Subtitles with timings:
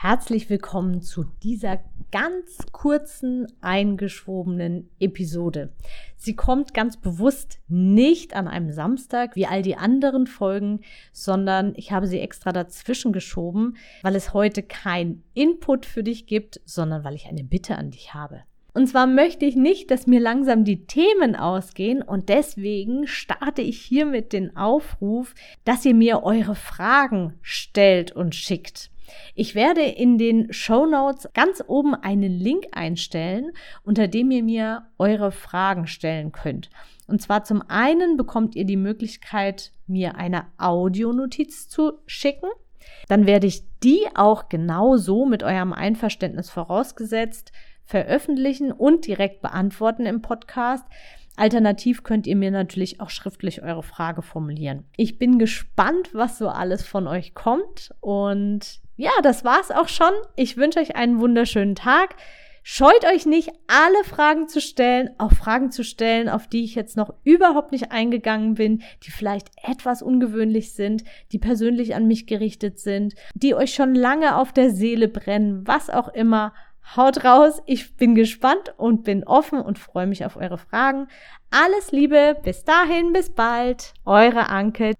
[0.00, 1.80] Herzlich willkommen zu dieser
[2.12, 5.72] ganz kurzen, eingeschobenen Episode.
[6.16, 10.82] Sie kommt ganz bewusst nicht an einem Samstag wie all die anderen Folgen,
[11.12, 16.60] sondern ich habe sie extra dazwischen geschoben, weil es heute kein Input für dich gibt,
[16.64, 18.44] sondern weil ich eine Bitte an dich habe.
[18.74, 23.80] Und zwar möchte ich nicht, dass mir langsam die Themen ausgehen und deswegen starte ich
[23.80, 25.34] hiermit den Aufruf,
[25.64, 28.92] dass ihr mir eure Fragen stellt und schickt.
[29.34, 33.52] Ich werde in den Show Notes ganz oben einen Link einstellen,
[33.84, 36.70] unter dem ihr mir eure Fragen stellen könnt.
[37.06, 42.48] Und zwar zum einen bekommt ihr die Möglichkeit, mir eine Audionotiz zu schicken.
[43.08, 47.52] Dann werde ich die auch genauso mit eurem Einverständnis vorausgesetzt
[47.88, 50.84] veröffentlichen und direkt beantworten im Podcast.
[51.36, 54.84] Alternativ könnt ihr mir natürlich auch schriftlich eure Frage formulieren.
[54.96, 60.12] Ich bin gespannt, was so alles von euch kommt und ja, das war's auch schon.
[60.36, 62.16] Ich wünsche euch einen wunderschönen Tag.
[62.62, 66.98] Scheut euch nicht, alle Fragen zu stellen, auch Fragen zu stellen, auf die ich jetzt
[66.98, 72.78] noch überhaupt nicht eingegangen bin, die vielleicht etwas ungewöhnlich sind, die persönlich an mich gerichtet
[72.78, 76.52] sind, die euch schon lange auf der Seele brennen, was auch immer.
[76.96, 81.08] Haut raus, ich bin gespannt und bin offen und freue mich auf eure Fragen.
[81.50, 84.96] Alles Liebe, bis dahin, bis bald, eure Anke.